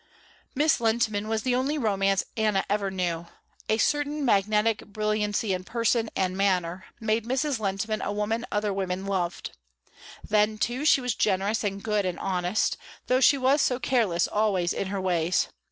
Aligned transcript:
Mrs. 0.57 0.79
Lehntman 0.79 1.27
was 1.27 1.43
the 1.43 1.53
only 1.53 1.77
romance 1.77 2.23
Anna 2.35 2.65
ever 2.67 2.89
knew. 2.89 3.27
A 3.69 3.77
certain 3.77 4.25
magnetic 4.25 4.79
brilliancy 4.87 5.53
in 5.53 5.63
person 5.63 6.09
and 6.15 6.31
in 6.31 6.37
manner 6.37 6.85
made 6.99 7.25
Mrs. 7.27 7.59
Lehntman 7.59 8.01
a 8.03 8.11
woman 8.11 8.43
other 8.51 8.73
women 8.73 9.05
loved. 9.05 9.51
Then, 10.27 10.57
too, 10.57 10.85
she 10.85 11.01
was 11.01 11.13
generous 11.13 11.63
and 11.63 11.83
good 11.83 12.07
and 12.07 12.17
honest, 12.17 12.77
though 13.05 13.21
she 13.21 13.37
was 13.37 13.61
so 13.61 13.77
careless 13.79 14.25
always 14.27 14.73
in 14.73 14.87
her 14.87 14.99
ways. 14.99 15.49